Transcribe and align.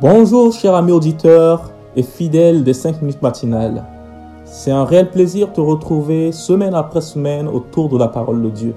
Bonjour 0.00 0.52
chers 0.52 0.76
amis 0.76 0.92
auditeurs 0.92 1.72
et 1.96 2.04
fidèles 2.04 2.62
des 2.62 2.72
5 2.72 3.02
minutes 3.02 3.20
matinales. 3.20 3.84
C'est 4.44 4.70
un 4.70 4.84
réel 4.84 5.10
plaisir 5.10 5.48
de 5.48 5.54
te 5.54 5.60
retrouver 5.60 6.30
semaine 6.30 6.74
après 6.74 7.00
semaine 7.00 7.48
autour 7.48 7.88
de 7.88 7.98
la 7.98 8.06
parole 8.06 8.40
de 8.40 8.48
Dieu. 8.48 8.74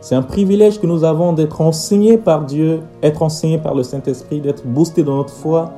C'est 0.00 0.16
un 0.16 0.22
privilège 0.22 0.80
que 0.80 0.88
nous 0.88 1.04
avons 1.04 1.32
d'être 1.32 1.60
enseignés 1.60 2.18
par 2.18 2.44
Dieu, 2.44 2.80
être 3.04 3.22
enseignés 3.22 3.58
par 3.58 3.76
le 3.76 3.84
Saint-Esprit, 3.84 4.40
d'être 4.40 4.66
boostés 4.66 5.04
dans 5.04 5.18
notre 5.18 5.32
foi 5.32 5.70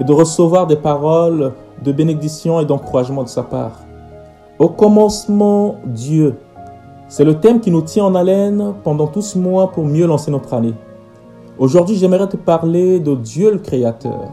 et 0.00 0.04
de 0.04 0.12
recevoir 0.14 0.66
des 0.66 0.76
paroles 0.76 1.52
de 1.82 1.92
bénédiction 1.92 2.60
et 2.60 2.64
d'encouragement 2.64 3.24
de 3.24 3.28
sa 3.28 3.42
part. 3.42 3.80
Au 4.58 4.70
commencement, 4.70 5.74
Dieu. 5.84 6.36
C'est 7.08 7.26
le 7.26 7.40
thème 7.40 7.60
qui 7.60 7.70
nous 7.70 7.82
tient 7.82 8.06
en 8.06 8.14
haleine 8.14 8.72
pendant 8.84 9.06
tout 9.06 9.20
ce 9.20 9.36
mois 9.36 9.70
pour 9.70 9.84
mieux 9.84 10.06
lancer 10.06 10.30
notre 10.30 10.54
année. 10.54 10.72
Aujourd'hui, 11.56 11.94
j'aimerais 11.94 12.26
te 12.26 12.36
parler 12.36 12.98
de 12.98 13.14
Dieu 13.14 13.52
le 13.52 13.58
Créateur, 13.58 14.32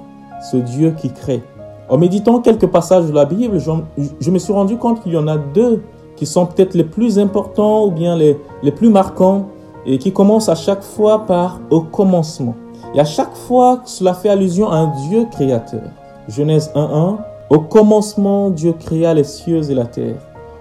ce 0.51 0.57
Dieu 0.57 0.95
qui 0.97 1.13
crée. 1.13 1.43
En 1.87 1.99
méditant 1.99 2.39
quelques 2.39 2.65
passages 2.65 3.05
de 3.05 3.13
la 3.13 3.25
Bible, 3.25 3.59
je, 3.59 4.31
me 4.31 4.39
suis 4.39 4.51
rendu 4.51 4.75
compte 4.77 5.03
qu'il 5.03 5.13
y 5.13 5.17
en 5.17 5.27
a 5.27 5.37
deux 5.37 5.83
qui 6.15 6.25
sont 6.25 6.47
peut-être 6.47 6.73
les 6.73 6.83
plus 6.83 7.19
importants 7.19 7.85
ou 7.85 7.91
bien 7.91 8.15
les, 8.15 8.39
les 8.63 8.71
plus 8.71 8.89
marquants 8.89 9.49
et 9.85 9.99
qui 9.99 10.11
commencent 10.11 10.49
à 10.49 10.55
chaque 10.55 10.81
fois 10.81 11.27
par 11.27 11.59
au 11.69 11.81
commencement. 11.81 12.55
Et 12.95 12.99
à 12.99 13.05
chaque 13.05 13.35
fois, 13.35 13.81
cela 13.85 14.15
fait 14.15 14.29
allusion 14.29 14.71
à 14.71 14.77
un 14.77 14.87
Dieu 15.07 15.27
créateur. 15.31 15.83
Genèse 16.27 16.71
1.1, 16.73 17.17
au 17.51 17.59
commencement, 17.59 18.49
Dieu 18.49 18.73
créa 18.73 19.13
les 19.13 19.25
cieux 19.25 19.69
et 19.69 19.75
la 19.75 19.85
terre. 19.85 20.17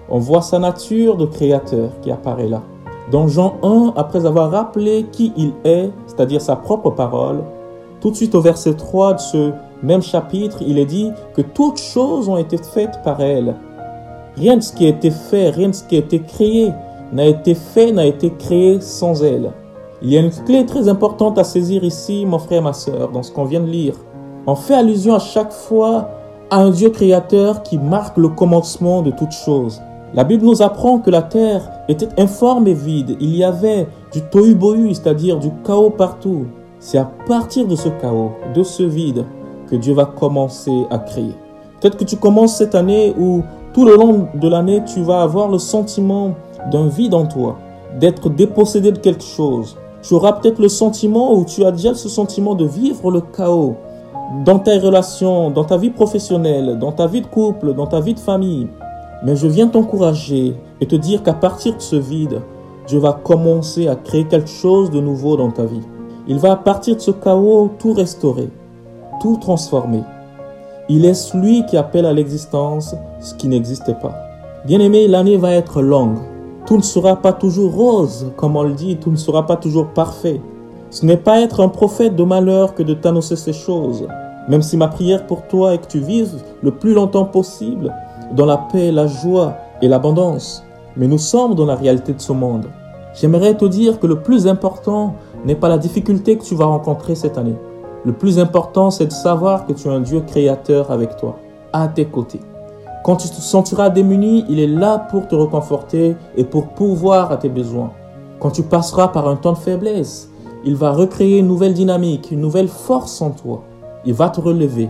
On 0.09 0.19
voit 0.19 0.41
sa 0.43 0.59
nature 0.59 1.17
de 1.17 1.25
créateur 1.25 1.89
qui 2.01 2.11
apparaît 2.11 2.47
là. 2.47 2.61
Dans 3.11 3.27
Jean 3.27 3.55
1, 3.63 3.93
après 3.97 4.25
avoir 4.25 4.51
rappelé 4.51 5.05
qui 5.11 5.33
il 5.35 5.53
est, 5.63 5.89
c'est-à-dire 6.21 6.41
sa 6.41 6.55
propre 6.55 6.91
parole, 6.91 7.41
tout 7.99 8.11
de 8.11 8.15
suite 8.15 8.35
au 8.35 8.41
verset 8.41 8.75
3 8.75 9.15
de 9.15 9.19
ce 9.19 9.51
même 9.81 10.03
chapitre, 10.03 10.59
il 10.61 10.77
est 10.77 10.85
dit 10.85 11.09
que 11.33 11.41
toutes 11.41 11.79
choses 11.79 12.29
ont 12.29 12.37
été 12.37 12.57
faites 12.57 13.01
par 13.03 13.21
elle. 13.21 13.55
Rien 14.37 14.57
de 14.57 14.61
ce 14.61 14.71
qui 14.71 14.85
a 14.85 14.89
été 14.89 15.09
fait, 15.09 15.49
rien 15.49 15.69
de 15.69 15.73
ce 15.73 15.83
qui 15.83 15.95
a 15.95 15.97
été 15.97 16.21
créé 16.21 16.71
n'a 17.11 17.25
été 17.25 17.55
fait, 17.55 17.91
n'a 17.91 18.05
été 18.05 18.31
créé 18.37 18.79
sans 18.81 19.23
elle. 19.23 19.51
Il 20.03 20.11
y 20.11 20.17
a 20.17 20.21
une 20.21 20.29
clé 20.29 20.63
très 20.67 20.87
importante 20.89 21.39
à 21.39 21.43
saisir 21.43 21.83
ici, 21.83 22.23
mon 22.27 22.37
frère 22.37 22.61
ma 22.61 22.73
soeur, 22.73 23.09
dans 23.09 23.23
ce 23.23 23.31
qu'on 23.31 23.45
vient 23.45 23.61
de 23.61 23.65
lire. 23.65 23.95
On 24.45 24.53
fait 24.53 24.75
allusion 24.75 25.15
à 25.15 25.19
chaque 25.19 25.51
fois 25.51 26.11
à 26.51 26.57
un 26.57 26.69
Dieu 26.69 26.91
créateur 26.91 27.63
qui 27.63 27.79
marque 27.79 28.17
le 28.17 28.29
commencement 28.29 29.01
de 29.01 29.09
toutes 29.09 29.33
choses. 29.33 29.81
La 30.13 30.25
Bible 30.25 30.45
nous 30.45 30.61
apprend 30.61 30.99
que 30.99 31.09
la 31.09 31.21
terre 31.21 31.61
était 31.87 32.09
informe 32.19 32.67
et 32.67 32.73
vide. 32.73 33.15
Il 33.21 33.33
y 33.33 33.45
avait 33.45 33.87
du 34.11 34.19
tohu-bohu, 34.19 34.93
c'est-à-dire 34.93 35.39
du 35.39 35.51
chaos 35.65 35.89
partout. 35.89 36.47
C'est 36.79 36.97
à 36.97 37.09
partir 37.27 37.65
de 37.65 37.77
ce 37.77 37.87
chaos, 37.87 38.31
de 38.53 38.61
ce 38.61 38.83
vide, 38.83 39.23
que 39.67 39.77
Dieu 39.77 39.93
va 39.93 40.05
commencer 40.05 40.85
à 40.89 40.99
créer. 40.99 41.33
Peut-être 41.79 41.95
que 41.95 42.03
tu 42.03 42.17
commences 42.17 42.57
cette 42.57 42.75
année 42.75 43.15
où 43.17 43.41
tout 43.73 43.85
le 43.85 43.95
long 43.95 44.27
de 44.35 44.49
l'année, 44.49 44.83
tu 44.85 45.01
vas 45.01 45.21
avoir 45.21 45.47
le 45.47 45.57
sentiment 45.57 46.35
d'un 46.69 46.87
vide 46.87 47.13
en 47.13 47.25
toi, 47.25 47.57
d'être 47.97 48.29
dépossédé 48.29 48.91
de 48.91 48.97
quelque 48.97 49.23
chose. 49.23 49.77
Tu 50.01 50.13
auras 50.13 50.33
peut-être 50.33 50.59
le 50.59 50.67
sentiment 50.67 51.33
ou 51.33 51.45
tu 51.45 51.63
as 51.63 51.71
déjà 51.71 51.93
ce 51.93 52.09
sentiment 52.09 52.55
de 52.55 52.65
vivre 52.65 53.11
le 53.11 53.21
chaos 53.21 53.77
dans 54.43 54.59
tes 54.59 54.77
relations, 54.77 55.51
dans 55.51 55.63
ta 55.63 55.77
vie 55.77 55.89
professionnelle, 55.89 56.77
dans 56.79 56.91
ta 56.91 57.07
vie 57.07 57.21
de 57.21 57.27
couple, 57.27 57.73
dans 57.73 57.87
ta 57.87 58.01
vie 58.01 58.13
de 58.13 58.19
famille. 58.19 58.67
Mais 59.23 59.35
je 59.35 59.47
viens 59.47 59.67
t'encourager 59.67 60.55
et 60.79 60.87
te 60.87 60.95
dire 60.95 61.21
qu'à 61.21 61.33
partir 61.33 61.75
de 61.75 61.81
ce 61.81 61.95
vide, 61.95 62.41
Dieu 62.87 62.99
va 62.99 63.13
commencer 63.13 63.87
à 63.87 63.95
créer 63.95 64.25
quelque 64.25 64.49
chose 64.49 64.89
de 64.89 64.99
nouveau 64.99 65.37
dans 65.37 65.51
ta 65.51 65.65
vie. 65.65 65.81
Il 66.27 66.39
va 66.39 66.53
à 66.53 66.55
partir 66.55 66.95
de 66.95 67.01
ce 67.01 67.11
chaos 67.11 67.71
tout 67.77 67.93
restaurer, 67.93 68.49
tout 69.21 69.37
transformer. 69.37 70.03
Il 70.89 71.05
est 71.05 71.13
celui 71.13 71.65
qui 71.67 71.77
appelle 71.77 72.05
à 72.05 72.13
l'existence 72.13 72.95
ce 73.19 73.35
qui 73.35 73.47
n'existait 73.47 73.93
pas. 73.93 74.15
Bien-aimé, 74.65 75.07
l'année 75.07 75.37
va 75.37 75.53
être 75.53 75.81
longue. 75.81 76.17
Tout 76.65 76.77
ne 76.77 76.81
sera 76.81 77.15
pas 77.15 77.33
toujours 77.33 77.73
rose, 77.73 78.31
comme 78.37 78.55
on 78.55 78.63
le 78.63 78.73
dit, 78.73 78.97
tout 78.97 79.11
ne 79.11 79.15
sera 79.15 79.45
pas 79.45 79.55
toujours 79.55 79.87
parfait. 79.87 80.41
Ce 80.89 81.05
n'est 81.05 81.17
pas 81.17 81.41
être 81.41 81.61
un 81.61 81.69
prophète 81.69 82.15
de 82.15 82.23
malheur 82.23 82.75
que 82.75 82.83
de 82.83 82.93
t'annoncer 82.93 83.35
ces 83.35 83.53
choses. 83.53 84.07
Même 84.49 84.61
si 84.61 84.77
ma 84.77 84.87
prière 84.87 85.27
pour 85.27 85.47
toi 85.47 85.73
est 85.73 85.77
que 85.77 85.87
tu 85.87 85.99
vives 85.99 86.41
le 86.61 86.71
plus 86.71 86.93
longtemps 86.93 87.25
possible 87.25 87.93
dans 88.33 88.45
la 88.45 88.57
paix, 88.57 88.91
la 88.91 89.07
joie 89.07 89.55
et 89.81 89.87
l'abondance. 89.87 90.63
Mais 90.95 91.07
nous 91.07 91.17
sommes 91.17 91.55
dans 91.55 91.65
la 91.65 91.75
réalité 91.75 92.13
de 92.13 92.21
ce 92.21 92.33
monde. 92.33 92.67
J'aimerais 93.13 93.55
te 93.55 93.65
dire 93.65 93.99
que 93.99 94.07
le 94.07 94.21
plus 94.21 94.47
important 94.47 95.15
n'est 95.45 95.55
pas 95.55 95.69
la 95.69 95.77
difficulté 95.77 96.37
que 96.37 96.43
tu 96.43 96.55
vas 96.55 96.65
rencontrer 96.65 97.15
cette 97.15 97.37
année. 97.37 97.55
Le 98.05 98.13
plus 98.13 98.39
important, 98.39 98.89
c'est 98.89 99.05
de 99.05 99.11
savoir 99.11 99.65
que 99.65 99.73
tu 99.73 99.87
as 99.87 99.91
un 99.91 99.99
Dieu 99.99 100.21
créateur 100.21 100.91
avec 100.91 101.17
toi, 101.17 101.37
à 101.73 101.87
tes 101.87 102.05
côtés. 102.05 102.39
Quand 103.03 103.15
tu 103.15 103.27
te 103.29 103.35
sentiras 103.35 103.89
démuni, 103.89 104.45
il 104.49 104.59
est 104.59 104.67
là 104.67 104.97
pour 104.97 105.27
te 105.27 105.35
reconforter 105.35 106.15
et 106.37 106.43
pour 106.43 106.69
pouvoir 106.69 107.31
à 107.31 107.37
tes 107.37 107.49
besoins. 107.49 107.91
Quand 108.39 108.51
tu 108.51 108.63
passeras 108.63 109.09
par 109.09 109.27
un 109.27 109.35
temps 109.35 109.53
de 109.53 109.57
faiblesse, 109.57 110.29
il 110.63 110.75
va 110.75 110.91
recréer 110.91 111.39
une 111.39 111.47
nouvelle 111.47 111.73
dynamique, 111.73 112.31
une 112.31 112.41
nouvelle 112.41 112.67
force 112.67 113.21
en 113.21 113.31
toi. 113.31 113.63
Il 114.05 114.13
va 114.13 114.29
te 114.29 114.39
relever. 114.39 114.89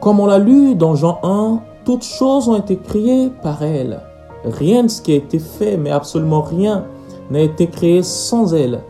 Comme 0.00 0.20
on 0.20 0.26
l'a 0.26 0.38
lu 0.38 0.74
dans 0.74 0.94
Jean 0.94 1.18
1, 1.22 1.60
toutes 1.86 2.02
choses 2.02 2.48
ont 2.48 2.56
été 2.56 2.76
créées 2.76 3.30
par 3.42 3.62
elle. 3.62 4.00
Rien 4.44 4.82
de 4.82 4.88
ce 4.88 5.00
qui 5.00 5.12
a 5.12 5.16
été 5.16 5.38
fait, 5.38 5.76
mais 5.76 5.90
absolument 5.90 6.42
rien, 6.42 6.84
n'a 7.30 7.40
été 7.40 7.68
créé 7.68 8.02
sans 8.02 8.52
elle. 8.54 8.80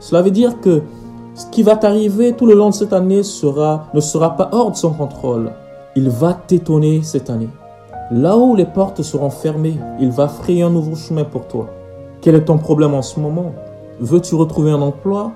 Cela 0.00 0.20
veut 0.20 0.30
dire 0.30 0.60
que 0.60 0.82
ce 1.34 1.46
qui 1.46 1.62
va 1.62 1.76
t'arriver 1.76 2.34
tout 2.34 2.44
le 2.44 2.54
long 2.54 2.68
de 2.68 2.74
cette 2.74 2.92
année 2.92 3.16
ne 3.16 3.22
sera 4.00 4.36
pas 4.36 4.50
hors 4.52 4.70
de 4.70 4.76
son 4.76 4.90
contrôle. 4.90 5.52
Il 5.96 6.10
va 6.10 6.34
t'étonner 6.34 7.02
cette 7.02 7.30
année. 7.30 7.48
Là 8.10 8.36
où 8.36 8.54
les 8.54 8.66
portes 8.66 9.02
seront 9.02 9.30
fermées, 9.30 9.78
il 9.98 10.10
va 10.10 10.28
frayer 10.28 10.62
un 10.62 10.70
nouveau 10.70 10.94
chemin 10.94 11.24
pour 11.24 11.48
toi. 11.48 11.70
Quel 12.20 12.34
est 12.34 12.44
ton 12.44 12.58
problème 12.58 12.92
en 12.92 13.02
ce 13.02 13.18
moment? 13.18 13.52
Veux-tu 13.98 14.34
retrouver 14.34 14.72
un 14.72 14.82
emploi? 14.82 15.32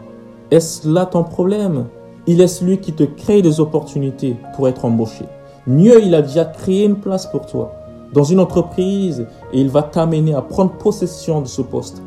Est-ce 0.51 0.87
là 0.87 1.07
ton 1.07 1.25
problème? 1.25 1.87
Il 2.27 2.43
est 2.43 2.47
celui 2.47 2.79
qui 2.79 2.93
te 2.93 3.05
crée 3.05 3.41
des 3.41 3.59
opportunités 3.59 4.37
pour 4.55 4.69
être 4.69 4.85
embauché. 4.85 5.25
Mieux, 5.67 6.03
il 6.03 6.15
a 6.15 6.23
déjà 6.23 6.45
créé 6.45 6.85
une 6.85 6.97
place 6.97 7.27
pour 7.27 7.47
toi 7.47 7.73
dans 8.13 8.25
une 8.25 8.41
entreprise 8.41 9.27
et 9.53 9.61
il 9.61 9.69
va 9.69 9.83
t'amener 9.83 10.35
à 10.35 10.43
prendre 10.43 10.73
possession 10.73 11.41
de 11.41 11.47
ce 11.47 11.63
poste. 11.63 12.03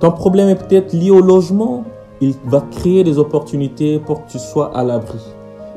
Ton 0.00 0.10
problème 0.10 0.48
est 0.48 0.56
peut-être 0.56 0.92
lié 0.92 1.10
au 1.10 1.20
logement, 1.20 1.84
il 2.20 2.34
va 2.44 2.62
créer 2.70 3.04
des 3.04 3.18
opportunités 3.18 3.98
pour 3.98 4.24
que 4.24 4.32
tu 4.32 4.38
sois 4.38 4.76
à 4.76 4.84
l'abri. 4.84 5.18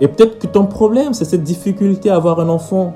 Et 0.01 0.07
peut-être 0.07 0.39
que 0.39 0.47
ton 0.47 0.65
problème, 0.65 1.13
c'est 1.13 1.25
cette 1.25 1.43
difficulté 1.43 2.09
à 2.09 2.15
avoir 2.15 2.39
un 2.39 2.49
enfant. 2.49 2.93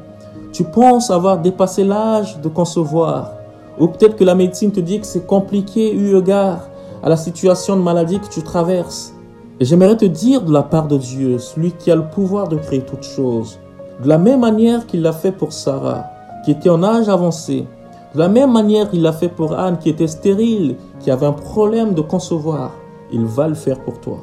Tu 0.51 0.63
penses 0.63 1.11
avoir 1.11 1.39
dépassé 1.39 1.83
l'âge 1.83 2.39
de 2.39 2.47
concevoir. 2.47 3.31
Ou 3.79 3.87
peut-être 3.87 4.15
que 4.15 4.23
la 4.23 4.35
médecine 4.35 4.71
te 4.71 4.79
dit 4.79 4.99
que 4.99 5.05
c'est 5.05 5.25
compliqué 5.25 5.93
eu 5.93 6.17
égard 6.17 6.69
à 7.01 7.09
la 7.09 7.17
situation 7.17 7.75
de 7.75 7.81
maladie 7.81 8.19
que 8.19 8.27
tu 8.27 8.41
traverses. 8.41 9.13
Et 9.59 9.65
j'aimerais 9.65 9.97
te 9.97 10.05
dire 10.05 10.41
de 10.41 10.51
la 10.51 10.63
part 10.63 10.87
de 10.87 10.97
Dieu, 10.97 11.37
celui 11.39 11.71
qui 11.73 11.91
a 11.91 11.95
le 11.95 12.07
pouvoir 12.07 12.47
de 12.47 12.57
créer 12.57 12.81
toutes 12.81 13.03
choses, 13.03 13.59
de 14.01 14.07
la 14.07 14.17
même 14.17 14.39
manière 14.39 14.85
qu'il 14.85 15.01
l'a 15.01 15.13
fait 15.13 15.31
pour 15.31 15.53
Sarah, 15.53 16.05
qui 16.43 16.51
était 16.51 16.69
en 16.69 16.83
âge 16.83 17.09
avancé. 17.09 17.67
De 18.13 18.19
la 18.19 18.27
même 18.27 18.51
manière 18.51 18.89
qu'il 18.89 19.01
l'a 19.01 19.13
fait 19.13 19.29
pour 19.29 19.53
Anne, 19.53 19.77
qui 19.77 19.89
était 19.89 20.07
stérile, 20.07 20.75
qui 20.99 21.11
avait 21.11 21.25
un 21.25 21.33
problème 21.33 21.93
de 21.93 22.01
concevoir. 22.01 22.71
Il 23.11 23.25
va 23.25 23.47
le 23.47 23.53
faire 23.55 23.79
pour 23.79 23.99
toi. 23.99 24.19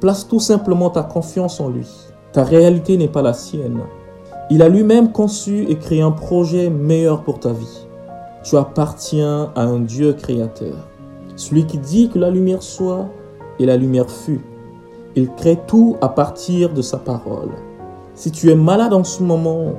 Place 0.00 0.26
tout 0.26 0.40
simplement 0.40 0.90
ta 0.90 1.02
confiance 1.02 1.60
en 1.60 1.68
lui. 1.68 1.88
Ta 2.32 2.44
réalité 2.44 2.96
n'est 2.96 3.08
pas 3.08 3.22
la 3.22 3.32
sienne. 3.32 3.80
Il 4.50 4.62
a 4.62 4.68
lui-même 4.68 5.12
conçu 5.12 5.66
et 5.68 5.76
créé 5.76 6.00
un 6.00 6.10
projet 6.10 6.70
meilleur 6.70 7.22
pour 7.22 7.38
ta 7.40 7.52
vie. 7.52 7.86
Tu 8.44 8.56
appartiens 8.56 9.50
à 9.54 9.62
un 9.62 9.80
Dieu 9.80 10.12
créateur. 10.14 10.88
Celui 11.36 11.66
qui 11.66 11.78
dit 11.78 12.08
que 12.08 12.18
la 12.18 12.30
lumière 12.30 12.62
soit 12.62 13.08
et 13.58 13.66
la 13.66 13.76
lumière 13.76 14.10
fut. 14.10 14.40
Il 15.16 15.28
crée 15.34 15.58
tout 15.66 15.96
à 16.00 16.08
partir 16.08 16.72
de 16.72 16.82
sa 16.82 16.98
parole. 16.98 17.50
Si 18.18 18.32
tu 18.32 18.50
es 18.50 18.56
malade 18.56 18.94
en 18.94 19.04
ce 19.04 19.22
moment, 19.22 19.74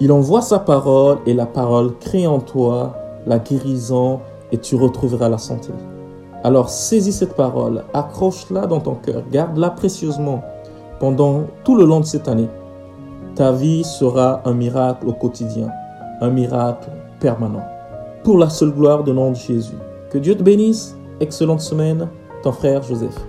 il 0.00 0.10
envoie 0.10 0.40
sa 0.40 0.58
parole 0.58 1.18
et 1.26 1.34
la 1.34 1.44
parole 1.44 1.98
crée 1.98 2.26
en 2.26 2.40
toi 2.40 2.96
la 3.26 3.38
guérison 3.38 4.20
et 4.50 4.56
tu 4.56 4.74
retrouveras 4.74 5.28
la 5.28 5.36
santé. 5.36 5.68
Alors 6.44 6.70
saisis 6.70 7.12
cette 7.12 7.34
parole, 7.34 7.84
accroche-la 7.92 8.64
dans 8.64 8.80
ton 8.80 8.94
cœur, 8.94 9.22
garde-la 9.30 9.68
précieusement 9.68 10.42
pendant 10.98 11.42
tout 11.62 11.76
le 11.76 11.84
long 11.84 12.00
de 12.00 12.06
cette 12.06 12.26
année. 12.26 12.48
Ta 13.34 13.52
vie 13.52 13.84
sera 13.84 14.40
un 14.46 14.54
miracle 14.54 15.06
au 15.06 15.12
quotidien, 15.12 15.68
un 16.22 16.30
miracle 16.30 16.88
permanent. 17.20 17.66
Pour 18.24 18.38
la 18.38 18.48
seule 18.48 18.72
gloire 18.72 19.04
de 19.04 19.12
nom 19.12 19.32
de 19.32 19.36
Jésus. 19.36 19.76
Que 20.08 20.16
Dieu 20.16 20.34
te 20.34 20.42
bénisse. 20.42 20.96
Excellente 21.20 21.60
semaine. 21.60 22.08
Ton 22.42 22.52
frère 22.52 22.82
Joseph. 22.82 23.26